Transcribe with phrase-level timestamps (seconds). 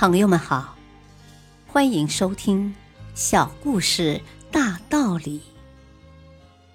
[0.00, 0.76] 朋友们好，
[1.66, 2.68] 欢迎收听
[3.16, 5.40] 《小故事大道理》。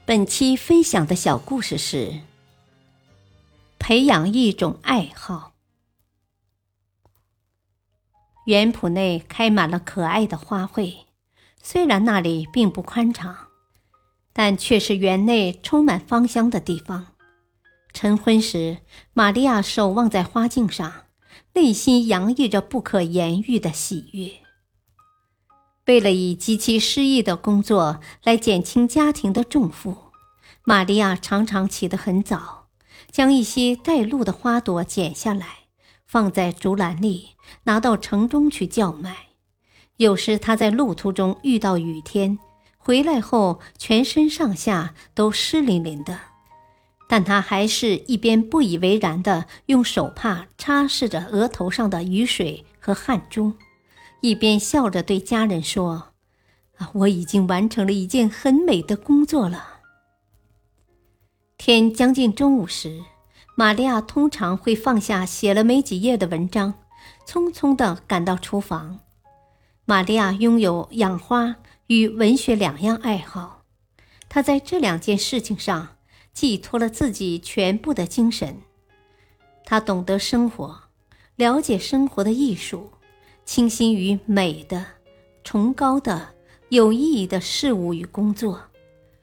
[0.05, 2.20] 本期分享的小故事是：
[3.79, 5.54] 培养一种爱好。
[8.45, 11.05] 园圃内开满了可爱的花卉，
[11.62, 13.48] 虽然那里并不宽敞，
[14.34, 17.13] 但却是园内充满芳香的地方。
[17.94, 18.80] 晨昏时，
[19.13, 21.02] 玛利亚守望在花径上。
[21.54, 24.32] 内心洋溢着不可言喻的喜悦。
[25.86, 29.98] 为了以极其诗意的工作来减轻家庭的重负，
[30.64, 32.68] 玛利亚常常起得很早，
[33.12, 35.66] 将一些带露的花朵剪下来，
[36.06, 37.32] 放在竹篮里，
[37.64, 39.28] 拿到城中去叫卖。
[39.98, 42.40] 有时她在路途中遇到雨天，
[42.78, 46.33] 回来后全身上下都湿淋淋的。
[47.13, 53.53] 但他还是一边不以为然地用手帕擦拭着额头上的雨水和汗珠，
[54.22, 56.08] 一边笑着对家人说
[56.78, 59.81] ：“啊，我已经完成了一件很美的工作了。”
[61.56, 63.03] 天将近中午时，
[63.56, 66.73] 玛利亚通常会放下写了没几页的文章，
[67.28, 69.02] 匆匆地赶到厨房。
[69.86, 73.61] 玛利亚拥有养花与文学两样爱好，
[74.28, 75.92] 她在这两件事情上。
[76.34, 78.58] 寄托了自己全部的精神，
[79.64, 80.84] 他懂得生活，
[81.36, 82.92] 了解生活的艺术，
[83.45, 84.86] 倾心于美的、
[85.44, 86.34] 崇高的、
[86.70, 88.59] 有意义的事物与工作。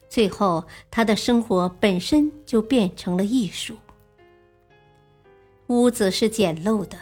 [0.09, 3.77] 最后，他的生活本身就变成了艺术。
[5.67, 6.99] 屋子是简陋的，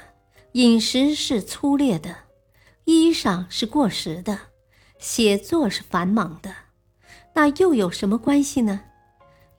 [0.53, 2.15] 饮食是粗劣的，
[2.84, 4.39] 衣裳是过时的，
[4.98, 6.55] 写作是繁忙的，
[7.34, 8.83] 那又有什么关系呢？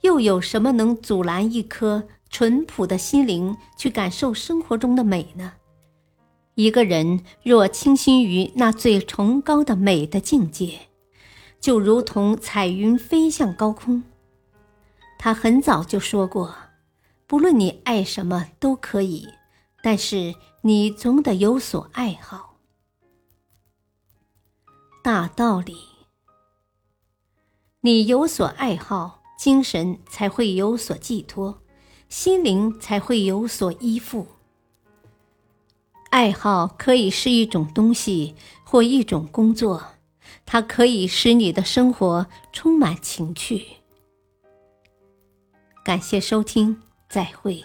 [0.01, 5.53] 又有什么能阻拦一颗淳朴的心灵去感受生活中的美呢？
[6.55, 10.87] 一个人若倾心于那最崇高的美的境界，
[11.59, 14.03] 就如同彩云飞向高空。
[15.17, 16.55] 他很早就说过
[17.27, 19.27] ：“不论你爱什么都可以，
[19.81, 22.57] 但是你总得有所爱好。”
[25.03, 25.77] 大道理，
[27.81, 29.18] 你有所爱好。
[29.39, 31.61] 精神才会有所寄托，
[32.09, 34.27] 心灵才会有所依附。
[36.09, 38.35] 爱好可以是一种东西
[38.65, 39.81] 或一种工作，
[40.45, 43.65] 它可以使你的生活充满情趣。
[45.85, 47.63] 感谢收听，再会。